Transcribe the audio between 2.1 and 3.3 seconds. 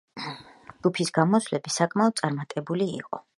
წარმატებული იყო.